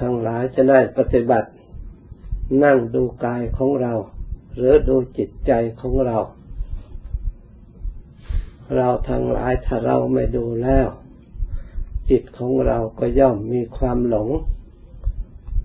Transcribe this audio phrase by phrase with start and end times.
[0.00, 1.48] ทั้งหลายจะได้ปฏิบัติ
[2.64, 3.94] นั่งดูกายของเรา
[4.54, 6.18] หรือดูจิตใจของเรา
[8.76, 10.88] เราทั้งหลายถ้าเราไม่ดูแล้ว
[12.10, 14.28] จิตของเราก็ย่อมมีความหลง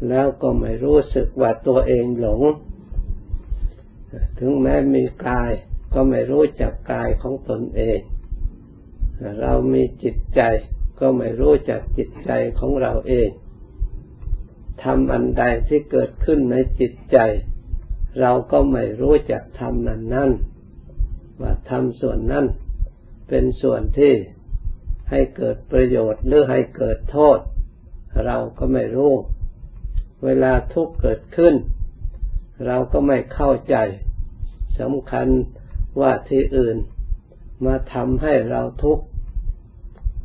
[0.09, 2.41] แล้วก็ไม่รู้สึกว่าตัวเองหลง
[4.39, 5.51] ถึงแม้มีกาย
[5.93, 7.99] ก็ไม่รู้จักกายของตนเอง
[9.41, 10.41] เรามีจิตใจ
[10.99, 13.29] ก็ไม่รู้จักจิตใจของเราเอง
[14.83, 17.17] ทำอันใดที่เกิดขึ้นในจิตใจ
[18.21, 20.31] เราก็ไม่รู้จักทำนั้นนั่น
[21.41, 22.45] ว่าทำส่วนนั้น
[23.29, 24.13] เป็นส่วนที่
[25.09, 27.39] ให้เกิดประโยชน์หรือให้เกิดโทษ
[28.25, 29.13] เราก็ไม่รู้
[30.23, 31.55] เวลาทุกข์เกิดขึ้น
[32.65, 33.75] เราก็ไม่เข้าใจ
[34.79, 35.27] สำคัญ
[36.01, 36.77] ว่าที่อื่น
[37.65, 39.03] มาทำให้เราทุกข์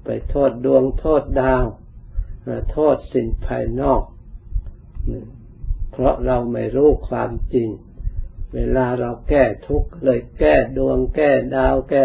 [0.05, 1.65] ไปโทษดวงโทษดาว
[2.73, 4.03] โทษสิ่งภายนอก
[5.91, 7.69] เพราะเราไม่รู้ความจริง
[8.55, 12.05] เวลาเราแก้ทุกข์เลยแก้ดวงแก้ดาวแก้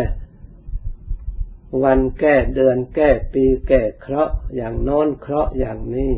[1.83, 6.11] วันแก้เดือนแก้ปีแก้เคราะห์อย่างโน้นเคราะห์อย่างนี้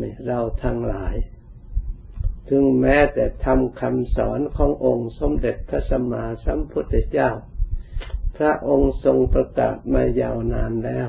[0.00, 1.14] นี่เราทั้งหลาย
[2.48, 7.30] ถึงแม้แต่ทำคำสอนขององค์สมเด็จพระสัมมาสัมพุทธเจ้า
[8.36, 11.08] พระองค์ทรงประกาศมายาวนานแล้ว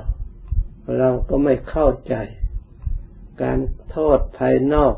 [0.97, 2.15] เราก็ไม่เข้าใจ
[3.41, 3.59] การ
[3.91, 4.95] โทษภายนอก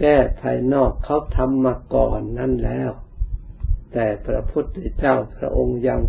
[0.00, 2.90] แก้ภายนอกเขาทำมาก่อนนั่นแล้ว
[3.92, 6.00] แต่พระพุทธเจ้าพระองค์ยัง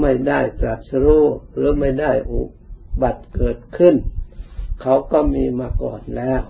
[0.00, 2.42] ไม่ได้ตรัสรู้หรือไม่ได้อุ
[3.02, 3.94] บัติเกิดขึ้น
[4.82, 6.42] เขาก็มีมาก่อนแล้ว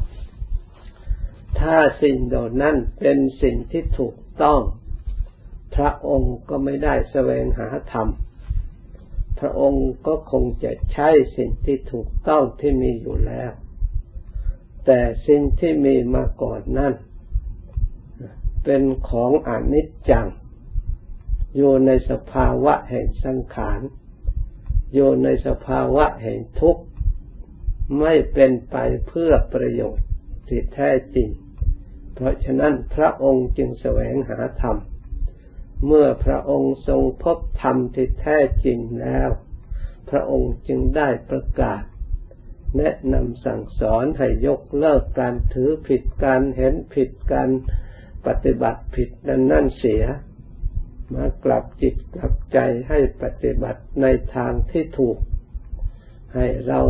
[1.58, 4.60] ถ้าสิ่งเหล่านั้นเป็นสิ่งที่ถูกต้อง
[5.74, 8.08] พระองค์ก็ไม่ได้แสวงหาธรรม
[9.44, 13.50] ระองค์ก็คงจะใช้สิ่งที่ถูกต้องที่มีอยู่แล้ว
[14.86, 16.94] แต่สิ่งที่มีมาก่อนนั้น
[18.64, 20.26] เป็นของอนิจจัง
[21.56, 23.80] อยู่ในสภาวะแห่งสังขาร
[24.94, 26.82] อยู่ในสภาวะแห่งทุกข์
[28.00, 28.76] ไม่เป็นไป
[29.08, 30.06] เพื่อประโยชน์
[30.48, 31.28] ที่แท้จริง
[32.14, 34.78] เพราะฉะนั้นพระองค์จึงแสวงหาธรรม
[35.86, 39.30] เมื่อพระองค์ทรงพบธรรมที่แท้จริงแล้ว
[40.10, 41.82] พระองค์จึงได้ประกาศ
[42.78, 47.50] แนะนำสั่งสอนให้ยกเลิกการถือผิดการเห็นผิดการ
[48.26, 50.04] ปฏิบัติผิดนั่นนั่นเสีย
[51.14, 55.18] มากลับจิตกลับใจให้ปฏิบัติในทางที่ถูก
[56.34, 56.80] ให้เรา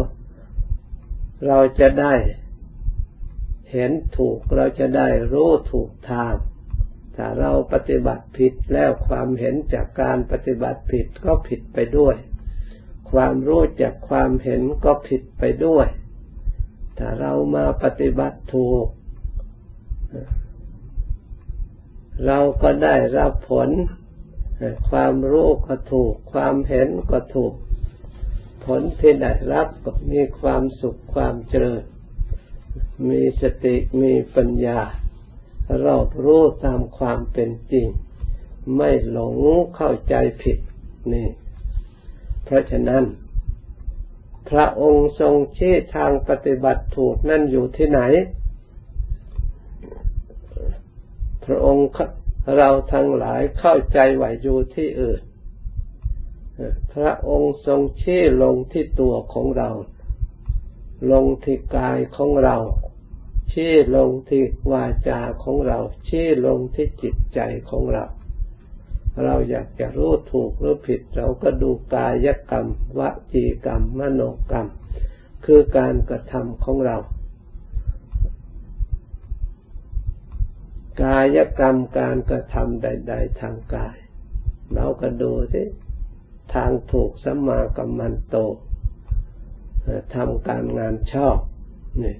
[1.46, 2.14] เราจะได้
[3.72, 6.34] เห็นถูกเราจะได้รู้ถูกทาง
[7.16, 12.16] ถ้าเราปฏิบัติผิดแล้วความเห็นจากการปฏิบัติผิดก็ผิดไปด้วย
[13.12, 15.86] ความรู้จากความเห็นก็ผิดไปด้วย
[16.98, 18.86] ถ้าเรามาปฏิบัติถูก
[22.26, 23.70] เราก็ได้รับผล
[24.90, 27.52] ความรู้ก็ถูก ความเห็นก็ถูก
[28.64, 31.82] ผลที่ได้รับก็มีความสุขความเจริญ
[33.08, 34.80] มีสติมีปัญญา
[35.84, 37.86] รอบรู้ตามความเป็นจริง
[38.76, 39.36] ไม่หลง
[39.76, 40.58] เข้าใจผิด
[41.12, 41.28] นี่
[42.44, 43.04] เพราะฉะนั้น
[44.50, 48.00] พระองค์ทรงชี้ทางปฏิบัติถูกนั่นอยู่ที่ไหน
[51.44, 51.86] พระองค์
[52.56, 55.20] เราทั้งหลายเข้าใจว่าอยู่ที่อื่น
[56.94, 59.70] พระองค์ทรงชี้ลงที่ตัวของเรา
[61.12, 62.56] ลงที่กายของเรา
[63.52, 64.42] ชี้ลงที่
[64.72, 67.40] วาจาของเรา ชี้ลงที่จิตใจ
[67.70, 68.04] ของเรา
[69.24, 72.66] เราอยากจะรู้ถูกหรือผิด เราก็ดูกายกรรม
[72.98, 73.00] ว
[73.32, 74.68] จีกรรม มโนกรรม
[75.44, 76.96] คือการกระทำของเรา
[81.02, 83.96] กายกรรมการกระทำใด ๆ ทางกาย
[84.74, 85.62] เราก็ดูสิ
[86.54, 88.36] ทางถูกสัมมากัมมันโต
[90.14, 91.36] ทำการงานชอบ
[92.02, 92.16] นี่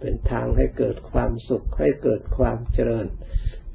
[0.00, 3.06] เป็นทางให้เกิดความสุขให้เกิดความเจริญ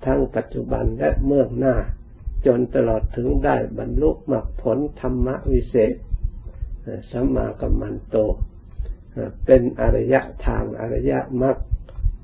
[0.05, 1.75] ทั้งปัจจุบันและเมื่อหน้า
[2.45, 5.93] จนตลอดถึงได้บรรลุมรรคผลธรรมวิเศษ
[7.11, 8.15] สัมมากัมมันโต
[9.45, 11.57] เป็นอริยะทางอริยะมรรค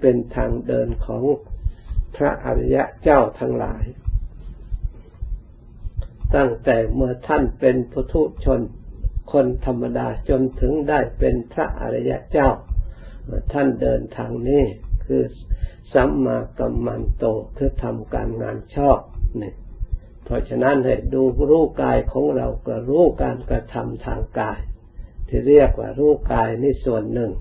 [0.01, 1.23] เป็นทางเดินของ
[2.15, 3.83] พระอริยะเจ้าทั้งหลาย
[6.35, 8.61] ตั้งแต่เมื่อท่านเป็นพุทุชน
[9.31, 12.49] คนธรรมดาจนถึงได้เป็นพระอริยะเจ้า
[13.53, 14.63] ท่านเดินทางนี้
[15.05, 15.23] คือ
[15.93, 17.25] สัมมากัมมันโต
[17.57, 18.99] คือทำการงานชอบ
[19.41, 19.53] นี่
[20.23, 24.59] เพราะฉะนั้นให้ดูรู้กายของเราก็รู้การกระทำทางกาย
[25.27, 27.31] ที่เรียกว่ารู้กายนี่ส่วนหนึ่ง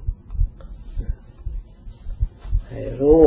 [2.69, 3.23] ให้รู้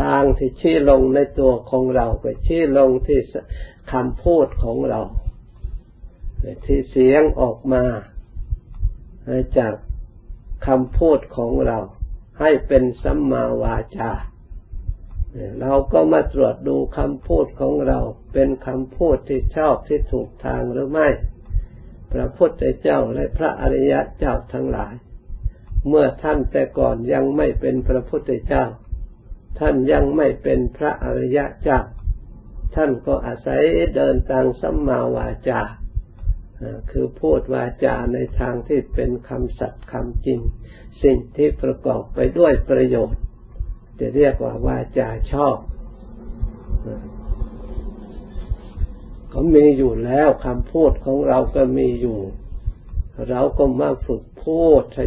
[0.00, 3.20] ทางที่ชี้ลงในตัวของเราก็ชี้ลงที่
[3.92, 5.00] คำพูดของเรา
[6.64, 7.84] ที่เสียงออกมา
[9.58, 9.74] จาก
[10.66, 11.78] คำพูดของเรา
[12.40, 14.10] ให้เป็นสัมมาวาจา
[15.60, 17.98] เราก็มาตรวจดูคำพูดของเรา
[18.32, 21.08] เป็นคำพูดที่ชอบที่ถูกทางหรือไม่
[22.12, 24.94] พระพุทธเจ้าและพระอริยะเจ้าทั้งหลาย
[25.88, 28.64] เมื่อท่านแต่ก่อนยังไม่เป็นพระพุทธเจ้า
[29.58, 31.80] ท่านยังไม่เป็นพระอริยะเจ้า
[32.74, 33.62] ท่านก็อาศัย
[33.96, 35.60] เดินทางสัมมาวาจา
[36.90, 40.40] คือพูดวาจาในทางที่เป็นคำสัตย์คำจริง
[41.02, 43.22] สิ่งที่ประกอบไปด้วยประโยชน์
[44.00, 45.56] จะเรียกว่าวาจาชอบ
[49.30, 52.18] เขามีอยู่แล้วคำพูดของเราก็มีอยู่
[53.30, 55.06] เราก็มาฝึกพูดให้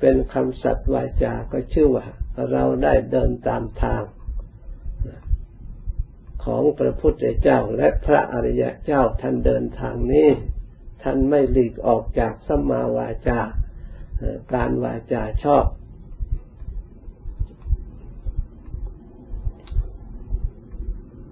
[0.00, 2.06] เป็นคำสัตย์วาจา ก็ชื่อว่า
[2.52, 4.02] เราได้เดินตามทาง
[6.44, 10.28] ของพระพุทธเจ้าและพระอริยะเจ้าท่านเดินทางนี้
[11.04, 13.40] ท่านไม่หลีกออกจากสัมมาวาจา
[14.52, 15.64] การวาจาชอบ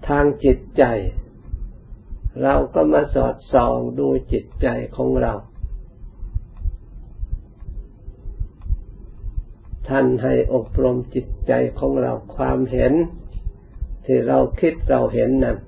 [0.08, 0.84] ทางจิตใจ
[2.42, 5.34] เราก็มาสอดส่องดูจิตใจของเรา
[9.88, 12.92] ท่านให้อบรมจิตใจของเราความเห็น
[14.04, 15.58] ที่เราคิดเราเห็นนั้น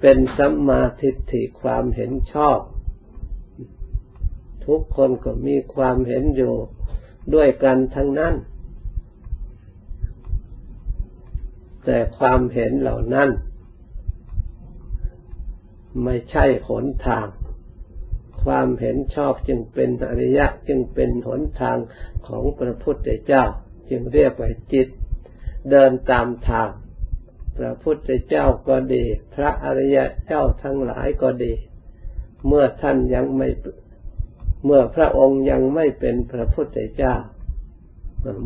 [0.00, 2.58] เป็นสัมมาทิฏฐิความเห็นชอบ
[4.66, 6.54] ทุกคนก็มีความเห็นอยู่
[7.34, 8.34] ด้วยกันทั้งนั้น
[11.84, 13.30] แต่ความเห็นเหล่านั้น
[16.04, 17.26] ไม่ใช่หนทาง
[18.42, 21.78] ความเห็นชอบจึงเป็นอริยะจึงเป็นหนทาง
[22.26, 23.44] ของพระพุทธเจ้า
[23.90, 24.88] จึงเรียกว่าจิต
[25.70, 26.68] เดินตามทาง
[27.58, 29.04] พระพุทธเจ้าก็ดี
[29.34, 31.52] พระอริยะเจ้าทั้งหลายก็ดี
[32.46, 33.48] เมื่อท่านยังไม่
[34.64, 37.14] เมื่อพระองค์ยังไม่เป็นพระพุทธเจ้า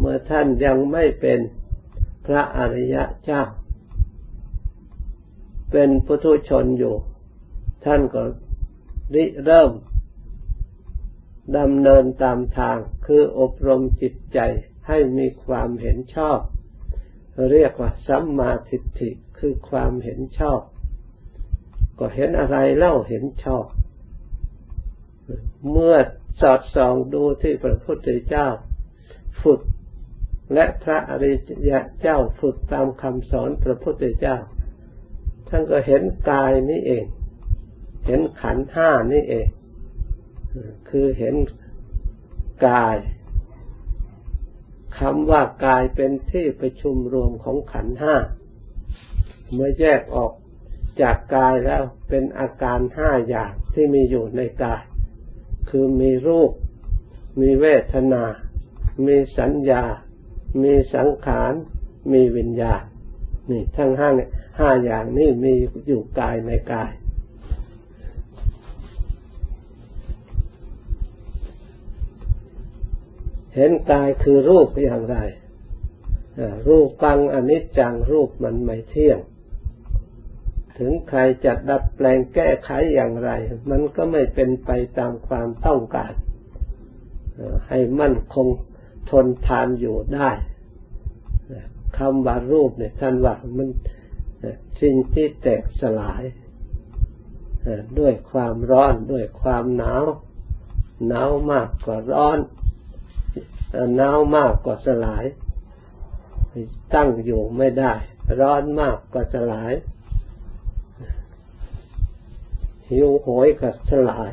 [0.00, 1.38] เมื่อท่านยังไม่เป็น
[2.26, 3.42] พระอริยะเจ้า
[5.72, 6.96] เป็นปุถุชนอยู่
[7.84, 8.22] ท่านก็
[9.14, 9.70] ริเริ่ม
[11.58, 14.38] ดำเนินตามทางคืออบรมจิตใจ
[14.86, 16.38] ให้มีความเห็นชอบ
[17.50, 20.60] เรียกว่าสัมมาทิฏฐิคือความเห็นชอบ
[21.98, 23.66] ก็เห็นอะไรเล่าเห็นชอบ
[25.70, 25.96] เมื่อ
[26.40, 28.49] สอดส่องดูที่พระพุทธเจ้า
[29.43, 29.61] ฝึก
[30.55, 31.32] และพระอริ
[31.70, 34.37] ยะเจ้าฝึกตามคำสอนพระพุทธเจ้า
[35.49, 37.05] ท่านก็เห็นกายนี่เอง
[38.06, 39.46] เห็นขันห้านี่เอง
[40.88, 41.34] คือเห็น
[42.67, 42.96] กาย
[44.99, 48.17] คำว่ากายเป็นที่ประชุมรวมของขันห้า
[49.52, 50.32] เมื่อแยกออก
[51.02, 54.82] จากกายแล้วเป็นอาการห้าอย่างที่มีอยู่ในกาย
[55.70, 56.52] คือมีรูป
[57.40, 58.24] มีเวทนา
[59.06, 59.82] มีสัญญา
[60.62, 61.52] มีสังขาร
[62.12, 62.82] มีวิญญาณ
[63.50, 64.10] นี่ทั้งห้า
[64.58, 65.52] ห้าอย่างนี่มี
[65.86, 66.92] อยู่กายในกาย
[73.54, 75.16] เห็นกายคือรูปอย่างไร
[76.68, 79.18] รูปปังอนิจจังรูปมันไม่เที่ยง
[80.78, 83.30] ถึงใครจะดัดแปลงแก้ไขอย่างไร
[83.71, 86.12] มันก็ไม่เป็นไปตามความต้องการ
[87.68, 88.49] ให้มั่นคง
[89.11, 90.30] ทนทานอยู่ได้
[91.99, 93.68] คำว่ารูปเนี่ยท่านว่ามัน
[94.80, 96.23] สิ่งที่แตกสลาย
[97.99, 100.02] ด้วยความร้อนด้วยความหนาว
[101.09, 102.38] หนาวมากกว่าร้อน
[103.97, 105.25] หนาวมากกว่าสลาย
[106.95, 107.92] ตั้งอยู่ไม่ได้
[108.40, 109.73] ร้อนมากกว่าสลาย
[112.90, 114.33] หิวโหยกับสลาย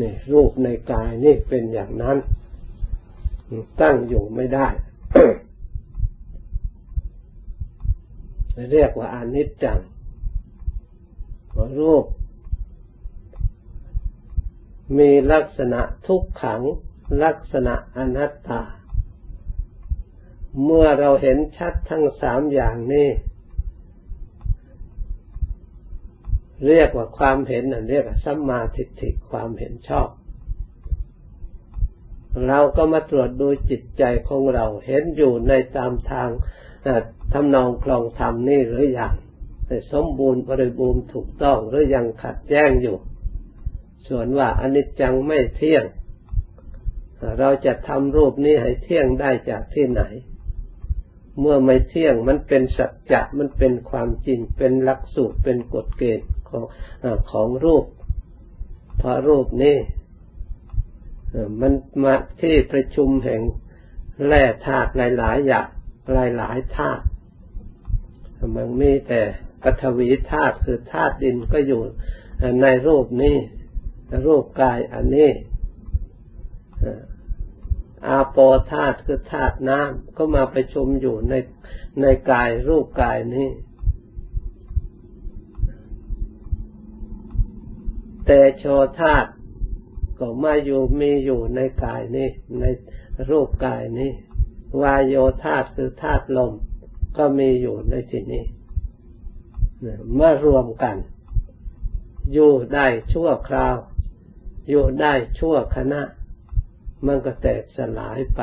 [0.00, 2.16] นี่รูปในกายนี่เป็นอย่างนั้น
[3.80, 4.68] ตั้งอยู่ไม่ได้
[8.70, 9.78] เรียกว่าอนิจจัง
[11.78, 12.04] รูป
[14.98, 16.62] มีลักษณะทุกขัง
[17.24, 18.62] ลักษณะอนัตตา
[20.64, 23.08] เมื่อเราเห็นชัดทั้งสามอย่างนี้
[26.66, 30.08] เรียกว่าความเห็นนั่นเรียกว่าสัมมาทิฏฐิความเห็นชอบ
[32.48, 36.28] เราก็มาตรวจดูจิตใจของเราเห็นอยู่ในตามทาง
[37.32, 39.14] ทำนองคลองธรรมนี่หรือยัง
[39.92, 42.96] สมบูรณ์บริบูรณ์ถูกต้องหรือยังขัดแย้งอยู่
[44.08, 45.84] ส่วนว่าอนิจจังไม่เที่ยง
[47.38, 50.02] เราจะทำรูปนี้ให้เที่ยงได้จากที่ไหน
[51.40, 56.64] เมื่อไม่เที่ยงมันเป็นสัจจะมันเป็นความจริงเป็นหลักสูตรเป็นกฎเกณฑ์ ของ
[57.30, 57.84] ของรูป
[59.00, 59.76] พระรูปนี้
[61.60, 61.72] มัน
[62.02, 63.42] มาที่ประชุมแห่ง
[64.26, 65.66] แร่ธาตุหลายๆอย่าง
[66.38, 67.02] หลายๆธาตุ
[68.56, 69.22] มันมีแต่
[69.62, 71.80] ปฐวีธาตุคือธาตุดินก็อยู่
[72.62, 73.36] ในรูปนี้
[74.26, 75.30] รูปกายอันนี้
[78.06, 78.38] อาโป
[78.72, 81.34] ธาตุคือธาตุน้ำก็มาประชุมอยู่ใน
[82.00, 83.48] ในกายรูปกายนี้
[88.26, 88.64] แต่โช
[89.00, 89.30] ธาตุ
[90.18, 92.28] ก็มาอยู่มีอยู่ในกายนี้
[92.58, 92.64] ใน
[93.30, 94.12] รูปกายนี้
[94.82, 95.14] วายโย
[95.44, 96.52] ธาตุคือธาตุลม
[97.16, 98.44] ก็มีอยู่ในที่นี้
[100.14, 100.96] เมื่อรวมกัน
[102.32, 103.76] อยู่ได้ชั่วคราว
[104.68, 106.02] อยู่ได้ชั่วขณะ
[107.06, 108.42] มันก็แตกสลายไป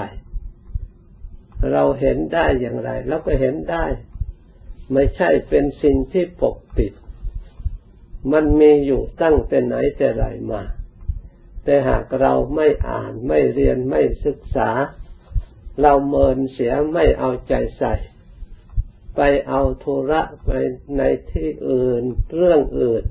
[1.71, 3.85] เราเห็นได้อย่างไรเราก็เห็นได้
[4.93, 6.93] ไม่ใช่เป็นสิ่งที่ปกปิด
[8.32, 10.63] มันมีอยู่ตั้งแต่ไหนแต่ไรมา
[11.63, 14.70] แต่หากเราไม่อ่านไม่เรียนไม่ศึกษา
[15.82, 17.94] เราเมินเสียไม่เอาใจใส่
[19.15, 20.50] ไปเอาธุระไป
[20.98, 21.01] ใน
[21.32, 22.03] ที่อื่น
[22.38, 23.03] เรื่องอื่น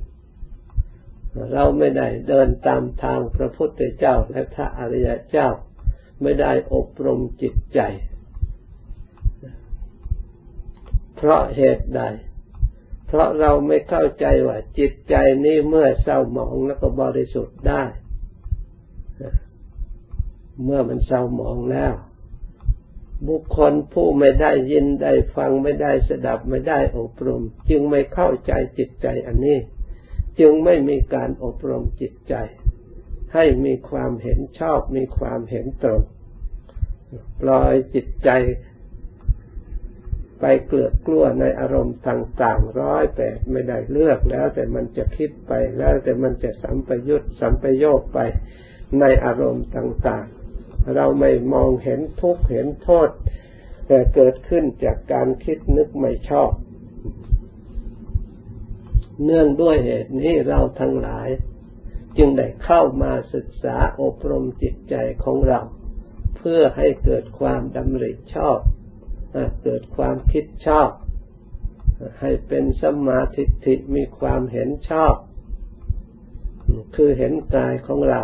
[1.52, 5.48] เราไม่ได้เดินตามทางพระพุทธเจ้าและพระอริยเจ้า
[6.22, 7.80] ไม่ได้อบรมจิตใจ
[11.16, 12.02] เพราะเหตุใด
[13.12, 15.14] เพราะเราไม่เข้าใจว่าจิตใจ
[15.44, 17.82] นี้เมื่อเศร้าหมองแล้วก็บริสุทธิ์ได้
[20.64, 21.92] เมื่อมันเศร้าหมองแล้ว
[23.28, 29.58] บุคคลผู้ไม่ได้ยินได้ฟังไม่ได้สดับไม่ได้อบรม จึงไม่เข้าใจจิตใจอันนี้
[30.40, 32.34] จึงไม่มีการอบรมจิตใจ
[33.34, 36.02] ให้มีความเห็นชอบมีความเห็นตรง
[37.40, 38.30] ปล่อยจิตใจ
[40.44, 48.18] ไปเกลือกกลัวในอารมณ์ต่างๆร้อยแปดไม่ได้เลือกแล้ว แต่มันจะคิดไปแล้ว แต่มันจะสัมปยุตสัมปโยคไป
[49.00, 53.08] ในอารมณ์ต่างๆ เราไม่มองเห็นทุกข์เห็นโทษ
[53.86, 56.50] แต่เกิดขึ้นจากการคิดนึกไม่ชอบ
[59.24, 61.28] เนื่องด้วยเหตุนี้เราทั้งหลาย
[62.18, 64.94] จึงได้เข้ามาศึกษาอบรมจิตใจ
[65.24, 65.60] ของเรา
[66.36, 68.58] เพื่อให้เกิดความดำริชอบ
[69.62, 70.88] เกิดความคิดชอบ
[72.20, 75.14] ให้เป็นสมาธิมีความเห็นชอบ
[76.96, 78.22] คือเห็นกายของเรา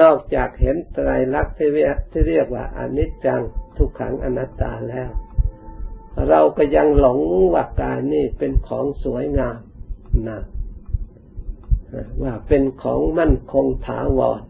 [0.00, 1.70] นอกจากเห็นไตรลักษณ์ที่
[2.28, 3.42] เรียกว่าอนิจจัง
[3.76, 5.10] ทุกขังอนัตตาแล้ว
[6.28, 7.20] เราก็ยังหลง
[7.52, 9.58] ว่ากายนี่เป็นของสวยงาม
[10.28, 10.40] นะ
[12.22, 14.42] ว่าเป็นของมั่นคงถาวร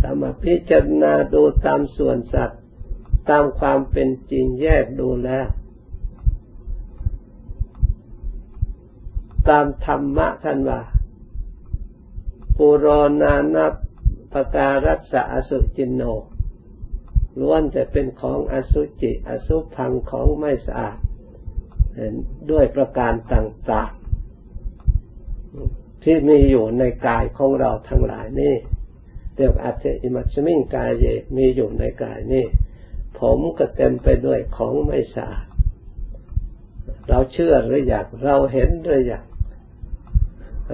[0.00, 2.56] ถ้ามาพิจารณาดูตามส่วนสัตว
[3.30, 5.46] ตามความเป็นจริงแยกดูแล้ว
[9.48, 10.80] ตามธรรมะท่านว่า
[12.56, 12.86] ปุโร
[13.22, 13.66] นานั
[14.32, 16.02] ปการัสสะอสุจินโน
[17.40, 20.96] ล้วนแต่เป็นของอสุจิ อสุพังของไม่สะอาด
[22.50, 28.54] ด้วยประการต่างๆ ที่มีอยู่ในกายของเราทั้งหลายนี่
[29.36, 31.04] เรียกอัตอิมัสมิงกายเย
[31.36, 32.46] มีอยู่ในกายนี่
[33.22, 35.46] ผมก็เต็มไปด้วยของไม่สะอาด
[37.08, 39.26] เราเชื่อหรืออยากเราเห็นหรืออยาก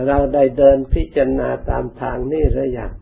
[0.06, 2.92] เราได้เดินพิจารณาตามทางนี่หรือยัง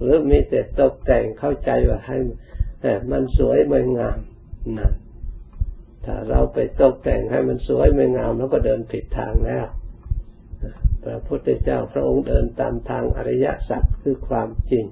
[0.00, 2.16] หรือมีแต่ตกแต่งเข้าใจว่าให้
[3.10, 4.18] มันสวยมันงาม
[4.78, 4.92] นะ
[6.04, 9.66] ถ้าเราไปตกแต่งให้มันสวยไมันงามแล้วก็เดินผิดทางแล้ว
[11.04, 14.84] พระพุทธเจ้าพระองค์เดินตามทางอริยสัจคือความจริง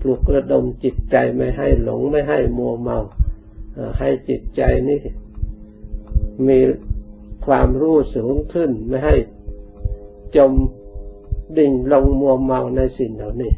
[0.00, 2.98] ปลุกระดมจิตใจไม่ให้หลงไม่ให้มัวเมา
[3.98, 5.00] ให้จิตใจนี่
[6.48, 6.58] มี
[7.46, 9.16] ความรู้สูงขึ้น ไม่ให้
[10.36, 10.52] จม
[11.58, 13.52] ดิ่งลงมัวเมาในสิ่งเหล่านี้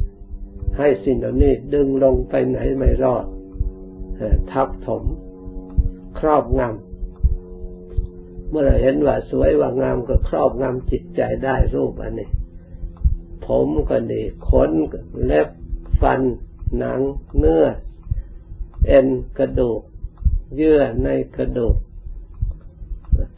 [0.79, 3.25] ให้สิ่งเหล่านี้ดึงลงไปไหนไม่รอด
[4.51, 5.03] ทับถม
[6.19, 12.31] ครอบงำเมื่อเราเห็นว่าสวยว่างามก็ครอบงำจิตใจได้รูปอันนี้
[13.47, 14.71] ผมก็ดีขน
[15.27, 15.49] เล็บ
[16.01, 16.21] ฟัน
[16.79, 17.01] หนัง
[17.39, 17.65] เนื้อ
[18.87, 19.07] เอ็น
[19.39, 19.81] กระดูก
[20.57, 21.77] เยื่อในกระดูก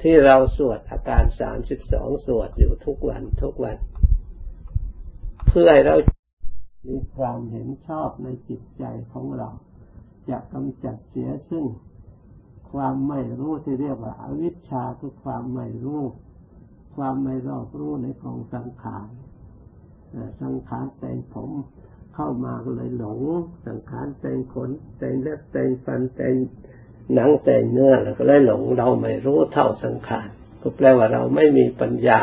[0.03, 3.77] ที่เราสวดอาการสามสิบสองสวดอยู่ทุกวันทุกวัน
[5.47, 5.97] เพื่อให้เรา
[6.89, 9.49] มีความเห็นชอบในจิตใจของเรา
[10.29, 11.65] จะกำจัดเสียซึ่ง
[12.73, 16.03] ความไม่รู้ที่เรียกว่าอาวิชชาคือความไม่รู้
[16.97, 19.09] ความไม่รอบรู้ในกองสังขาร
[20.43, 21.51] สังขารแต่งผม
[22.15, 23.21] เข้ามาก็เลยหลง
[23.67, 26.35] สังขารแต่งขนแต่งเล็บแต่งฟันแต่ง
[27.15, 30.29] หนังแต่งเนื้อแล้วก็เลยหลงเราไม่รู้เท่าสังขาร
[30.61, 32.21] ก็แปลว่าเราไม่มีปัญญา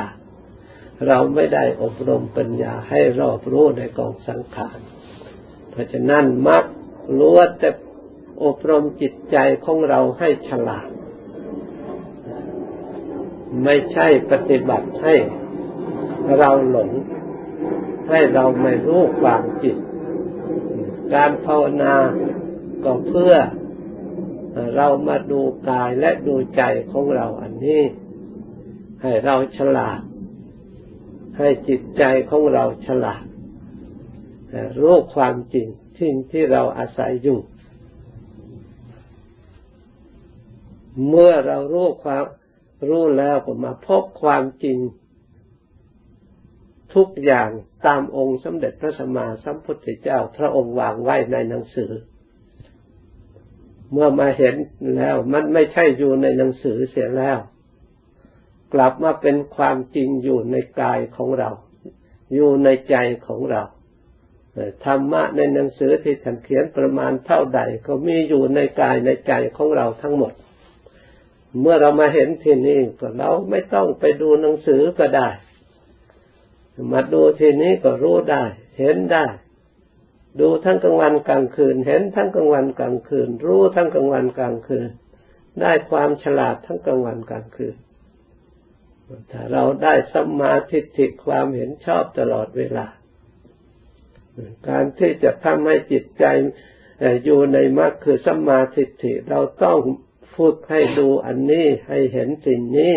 [1.08, 4.80] เราไม่ได้อบรมปัญญาให้รอบรู้ในกองสังขาร
[5.72, 6.64] เพราะฉะนั้นมัก
[7.20, 7.70] รู้แต่
[8.44, 10.88] อบรมจิตใจของเราให้ฉลาด
[13.64, 15.16] ไม่ใช่ปฏิบัติให้
[16.38, 16.90] เราหลง
[18.10, 19.78] ให้เราไม่รู้ความจริง
[21.14, 21.96] การภาวนา
[22.84, 23.34] ก็เพื่อ
[24.76, 26.62] เรามาดูกายและดูใจ
[26.92, 27.84] ของเราอันนี้
[29.02, 30.00] ให้เราฉลาด
[31.38, 33.24] ให้จิตใจของเราฉลาด
[34.80, 37.40] รู้ความจริงที่ที่เราอาศัยอยู่
[41.08, 42.26] เมื่อเรารู้ความ
[42.90, 44.78] รู้แล้วก็มาพบความจริง
[46.96, 47.50] ทุกอย่าง
[47.86, 51.92] ตามองค์สมเด็จพระสัมมาสัมพุทธเจ้า พระองค์วางไว้ในหนังสือ
[53.92, 54.56] เมื่อมาเห็น
[54.96, 57.40] แล้วมันไม่ใช่อยู่ในหนังสือเสียแล้ว
[58.74, 61.50] กลับมาเป็นความจริงอยู่ในกายของเรา
[62.34, 62.96] อยู่ในใจ
[63.28, 63.64] ของเรา
[64.86, 70.34] ธรรมะในหนังสือที่ท่านเขียนประมาณเท่าใด ก็มีอยู่ในกายในใจของเราทั้งหมด
[71.60, 75.30] เมื่อเรามาเห็นที่นี่ก็เราไม่ต้องไปดูหนังสือก็ได้
[76.92, 78.44] มาดูทีนี้ก็รู้ได้
[78.80, 79.26] เห็นได้
[80.40, 84.90] ดูทั้งกลางวันกลางคืน เห็นทั้งกลางวันกลางคืน รู้ทั้งกลางวันกลางคืน
[85.62, 87.76] ได้ความฉลาดทั้งกลางวันกลางคืน
[89.32, 92.88] ถ้าเราได้สัมมาทิฏฐิความเห็นชอบตลอดเวลา
[94.68, 96.26] การที่จะทำให้จิตใจ
[97.24, 99.80] อยู่ในมรรคคือสัมมาทิฏฐิเราต้อง
[100.36, 102.94] พูดให้ดูอันนี้ให้เห็นสิ่งนี้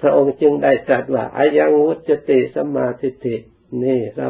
[0.00, 3.36] พระองค์จึงได้ตรัสว่าอายังวุจติสัมมาทิฏฐิ
[3.84, 4.28] นี่เรา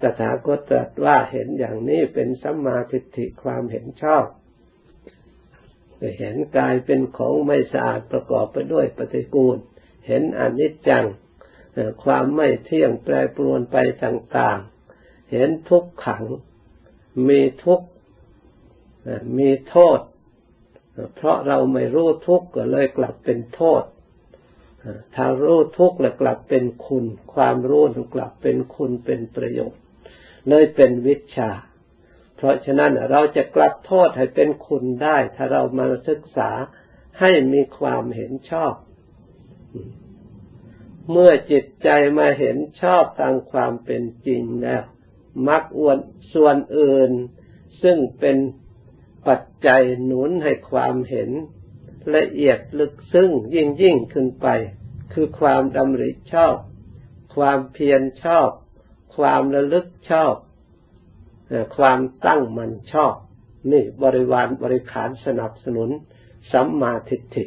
[0.00, 4.24] ตถาคตตรัสว่าเห็นอย่างนี้เป็นสัมมาทิฏฐิความเห็นชอบ
[6.18, 9.56] เห็นกายเป็นของไม่สะอาดประกอบไปด้วยปฏิกูล
[10.06, 11.06] เห็นอนิจจัง
[12.04, 16.24] ความไม่เที่ยงแปรปรวนไปต่างๆ เห็นทุกขัง
[17.28, 17.80] มีทุก
[19.38, 20.00] มีโทษ
[21.14, 23.82] เพราะเราไม่รู้ทุกข์ก็เลยกลับเป็นโทษ
[25.14, 29.80] ถ้ารู้ทุกข์แล้วกลับเป็นคุณ ความรู้กลับเป็นคุณเป็นประโยชน์
[30.48, 31.50] เลยเป็นวิชา
[32.36, 36.50] เพราะฉะนั้นเราจะกลับโทษให้เป็นคุณได้ ถ้าเรามาศึกษา
[37.20, 38.74] ให้มีความเห็นชอบ
[41.10, 44.82] เมื่อจิตใจมาเห็นชอบตามความเป็นจริงแล้ว
[45.48, 45.98] มักอวน
[46.34, 47.12] ส่วนอื่น
[47.82, 48.36] ซึ่งเป็น
[49.28, 51.30] ปัจจัยหนุนให้ความเห็น
[52.16, 54.46] ละเอียดลึกซึ้งยิ่งยิ่งขึ้นไป
[55.12, 56.56] คือความดำริชอบ
[57.36, 58.48] ความเพียรชอบ
[59.16, 60.34] ความระลึกชอบ
[61.76, 63.14] ความตั้งมันชอบ
[63.72, 65.90] นี่บริวารบริขารสนับสนุน
[66.52, 67.44] สัมมาทิฏฐิ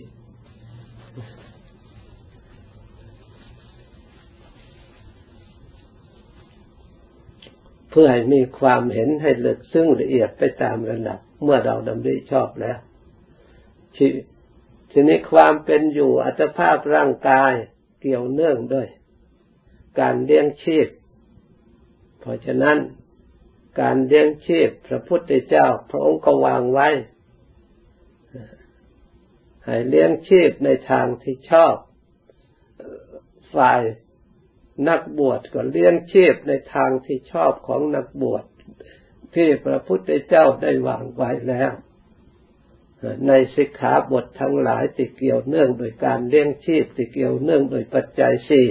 [7.90, 12.78] เพื่อให้มีความเห็นให้ลึกซึ้งละเอียดไปตามระดับ เมื่อเราดำริชอบแล้ว
[14.92, 17.54] ทีนี้ความเป็นอยู่อัตภาพร่างกาย
[18.02, 18.88] เกี่ยวเนื่องด้วย
[20.00, 20.88] การเลี้ยงชีพ
[22.20, 22.78] เพราะฉะนั้น
[23.82, 26.90] การเลี้ยงชีพพระพุทธเจ้า พระองค์ก็วางไว้
[29.66, 31.76] ให้เลี้ยงชีพในทางที่ชอบ
[33.56, 33.82] ฝ่าย
[34.90, 38.46] นักบวชก็เลี้ยงชีพในทางที่ชอบของนักบวช
[39.36, 41.72] ที่พระพุทธเจ้าได้วางไว้แล้ว
[43.28, 48.68] ในสิกขาบททั้งหลายที่เกี่ยวเนื่องโดยการเลี้ยงชีพที่เกี่ยวเนื่องโดยปัจจัยสี่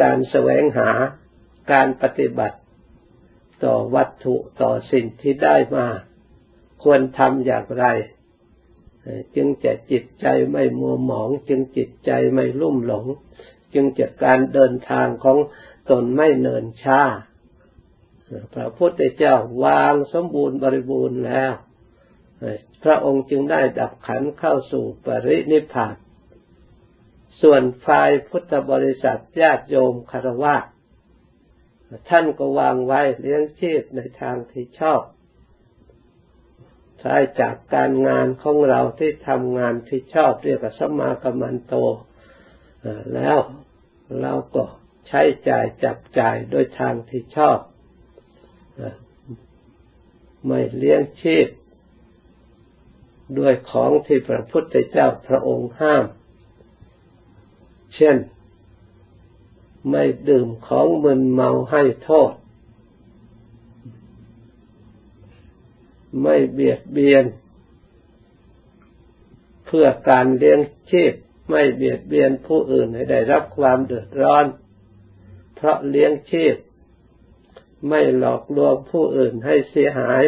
[0.00, 0.90] การแสวงหา
[1.72, 2.58] การปฏิบัติ
[3.64, 5.86] ต่อวัตถุต่อสิ่งที่ได้มา
[6.82, 7.86] ควรทำอย่างไร
[9.36, 13.06] จึงจะจิตใจไม่มัวหมอง จึงจิตใจไม่ลุ่มหลง
[13.74, 15.38] จึงจะการเดินทางของ
[15.90, 17.02] ตนไม่เนินช้า
[18.54, 21.52] พระพุทธเจ้าวางสมบูรณ์บริบูรณ์แล้ว
[22.82, 25.96] พระองค์จึงได้ดับขันเข้าสู่ปรินิพพาน
[27.42, 30.56] ส่วนฝ่ายพุทธบริษัทญาติโยมคารวะ
[32.10, 35.02] ท่านก็วางไว้เลี้ยงชีพในทางที่ชอบ
[37.00, 41.74] ใช้จากการงานของเราที่ทำงานที่ชอบเรียกว่าสมากมันโต
[43.14, 43.38] แล้ว
[44.20, 44.64] เราก็
[45.08, 47.58] ใช้จ่ายจับจ่ายโดยทางที่ชอบ
[50.46, 51.46] ไม่เลี้ยงชีพ
[53.38, 56.04] ด้วยของที่พระพุทธเจ้าพระองค์ห้าม
[57.94, 58.16] เช่น
[59.90, 62.32] ไม่ดื่มของมึนเมาให้โทษ
[66.22, 67.24] ไม่เบียดเบียน
[69.66, 70.60] เพื่อการเลี้ยง
[70.90, 71.12] ชีพ
[71.50, 74.44] ไม่เบียดเบียนผู้อื่นให้ได้รับความเดือดร้อน
[75.54, 76.54] เพราะเลี้ยงชีพ
[77.88, 80.22] ไม่หลอกลวงผู้อื่นให้เสียหาย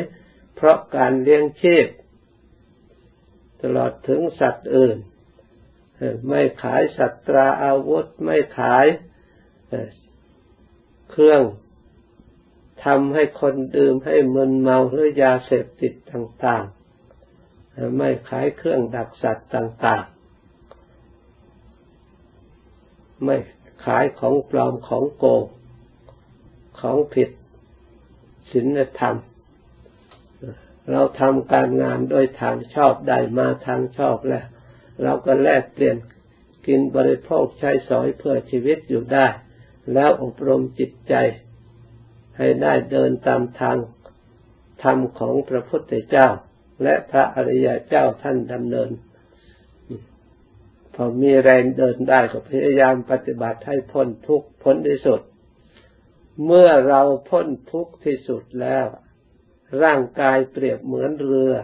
[0.56, 1.86] เพราะการเลี้ยงชีพ
[3.62, 4.98] ตลอดถึงสัตว์อื่น
[6.28, 8.86] ไม่ขายสัตราอาวุธ ไม่ขาย
[11.10, 11.42] เครื่อง
[12.84, 20.20] ทำให้คนดื่มให้มึนเมาหรือยาเสพติดต่างๆ ไม่ขายเครื่องดักสัตว์ต่างๆ
[23.24, 23.36] ไม่
[23.84, 25.44] ขายของปลอมของโกง
[26.80, 27.30] ของผิด
[28.50, 29.16] ศีลธรรม
[30.90, 34.46] เราทำการงานโดยทางชอบได้มาทางชอบแล้ว
[35.02, 35.96] เราก็แลกเปลี่ยน
[36.66, 39.26] กินบริโภคใช้สอยเพื่อชีวิตอยู่ได้
[39.94, 41.14] แล้วอบรมจิตใจ
[42.36, 43.76] ให้ได้เดินตามทาง
[44.82, 46.28] ธรรมของพระพุทธเจ้า
[46.82, 48.90] และพระอริยเจ้าท่านดำเนิน
[50.94, 55.20] พอมีแรงเดินได้ก็พยายามปฏิบัติให้พ้นทุกข์พ้นที่สุด
[56.46, 58.86] เมื่อเราพ้นทุกข์ที่สุดแล้ว
[59.84, 61.54] ร่างกายเปรียบเหมือนเรือ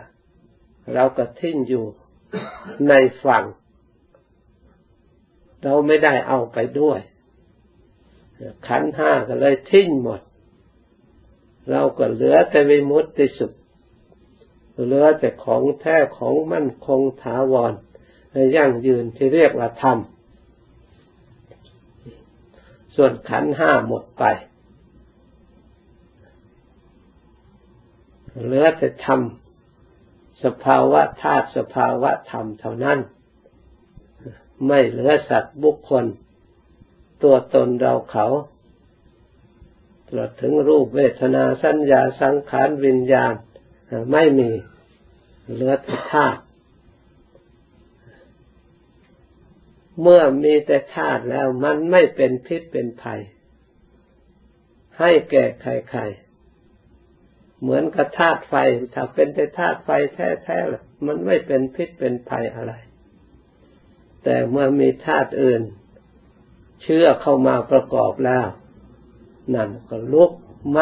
[0.95, 1.85] เราก็ทิ้งอยู่
[2.88, 2.92] ใน
[3.25, 3.45] ฝั่ง
[5.62, 7.01] เราไม่ได้เอาไปด้วย
[8.66, 10.21] ขันห้าก็เลยทิ้งหมด
[11.71, 13.53] เราก็เหลือแต่วิมุตติสุข
[14.85, 17.73] เหลือแต่ของแท้ของมั่นคงถาวร
[18.57, 19.99] ยั่งยืนที่เรียกว่าธรรม
[22.95, 24.25] ส่วนขันห้าหมดไป
[28.42, 29.20] เหลือแต่ธรรม
[30.44, 32.99] สภาวะธาตุสภาวะธรรมเท่านั้น
[34.66, 36.05] ไม่เหลือสัตว์บุคคล
[37.22, 38.27] ตัวตนเราเขา
[40.07, 43.35] ตลอดถึงรูปเวทนาสัญญาสังขารวิญญาณ
[44.12, 44.51] ไม่มี
[45.51, 46.40] เหลือแต่ธาตุ
[50.01, 53.20] เมื่อมีแต่ธาตุแล้วมันไม่เป็นพิษเป็นภัย
[54.99, 56.26] ให้แก่ใครๆ
[57.62, 58.55] เหมือนกับธาตุไฟ
[58.95, 62.73] ถ้าเป็นแต่ธาตุไฟแท้ๆมันไม่เป็นพิษเป็นภัยอะไร
[64.25, 65.62] แต่เมื่อมีธาตุอื่น
[66.83, 68.47] เชื่อเข้ามาประกอบแล้ว
[69.55, 70.31] นั่นก็ลุก
[70.71, 70.79] ไหม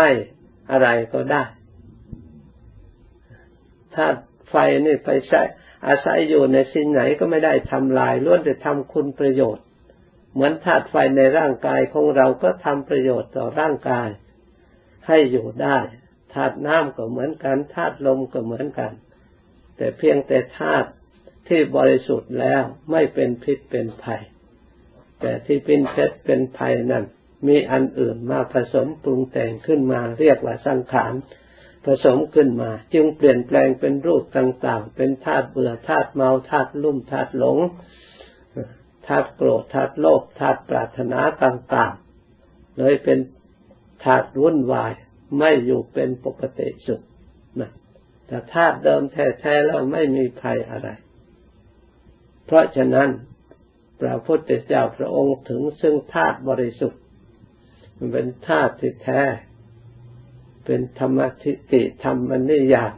[0.71, 1.45] อะไรก็ได้
[3.95, 4.07] ถ้า
[4.51, 5.43] ไฟนี่ไปใช้
[5.87, 9.65] อาศัยอยู่ในสิ่งไหนก็ไม่ได้ทำลายล้วนแต่ทำคุณประโยชน์
[10.33, 14.09] เหมือนธาตุไฟในร่างกายของเราก็ทำประโยชน์ต่อร่างกาย
[15.07, 15.79] ให้อยู่ได้
[16.35, 18.93] ธาตุน้ำก็เหมือนกันธาตุลมก็เหมือนกัน
[19.77, 20.89] แต่เพียงแต่ธาตุ
[21.49, 24.23] ที่บริสุทธิ์แล้วไม่เป็นพิษเป็นภัย
[25.21, 27.05] แต่ที่เป็นเพชรเป็นภัยนั่น
[27.47, 31.13] มีอันอื่นมาผสมปรุงแต่งขึ้นมาเรียกว่าสังขาร
[31.87, 37.59] ผสมขึ้นมา จึงเปลี่ยนแปลงเป็นรูปต่าง ๆ เป็นธาตุเบื่อธาตุเมาธาตุลุ่มธาตุหลง
[39.07, 41.95] ธาตุโกรธธาตุโลภธาตุปรารถนาต่าง
[42.37, 43.19] ๆ เลยเป็น
[44.05, 44.93] ธาตุวุ่นวาย
[45.39, 47.01] ไม่อยู่เป็นปกติสุข
[47.61, 47.71] นะ
[48.27, 50.89] แต่ธาตุเดิมแท้ๆแล้วไม่มีภัยอะไร
[52.47, 53.09] เพราะฉะนั้น
[54.01, 57.01] พระพุทธเจ้าพระองค์ถึงซึ่งธาตุบริสุทธิ์
[57.97, 59.23] มันเป็นธาตุที่แท้
[60.67, 62.95] เป็นธรรมทิฏฐิธรรมนิยาม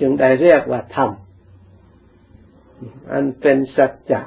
[0.00, 1.10] จึงได้เรียกว่าธรรม
[3.12, 4.22] อันเป็นสัจจะ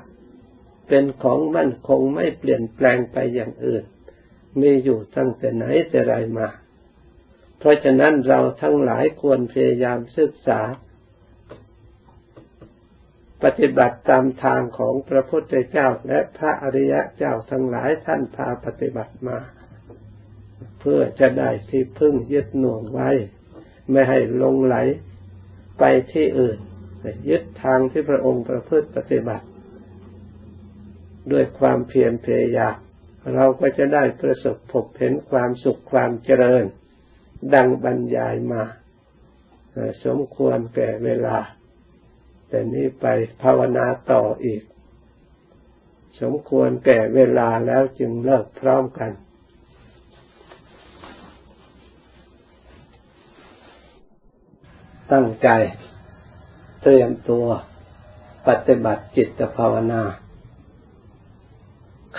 [0.88, 3.84] เป็นของมั่นคงไม่เปลี่ยนแปลงไปอย่างอื่น
[4.62, 6.48] มีอยู่ตั้งแต่ไหนแต่ไรมา
[7.60, 10.62] เพราะฉะนั้นเราทั้งหลายควรพยายามศึกษา
[13.44, 19.40] ปฏิบัติตามทางของพระพุทธเจ้าและพระอริยะเจ้าทั้งหลายท่านพาปฏิบัติมา
[20.80, 23.10] เพื่อจะได้ที่พึ่งยึดหน่วงไว้
[23.92, 24.76] ไม่ให้ลงไหล
[25.80, 26.60] ไปที่อื่น
[27.30, 29.46] ยึดทางที่พระองค์ประพฤติปฏิบัติ
[31.32, 32.76] ด้วยความเพียรพยายาม
[33.36, 36.64] เราก็จะได้ประสบพบเห็นความสุขความเจริญ
[37.54, 38.64] ดังบรรยายมา
[40.06, 41.38] สมควรแก่เวลา
[42.48, 43.06] แต่นี้ไป
[43.42, 44.64] ภาวนาต่ออีก
[46.22, 49.12] สมควรแก่เวลาแล้วจึงเลิกพร้อมกัน
[55.12, 55.50] ตั้งใจ
[56.82, 57.46] เตรียมตัว
[58.48, 60.04] ปฏิบัติจิตภาวนา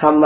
[0.00, 0.18] คำ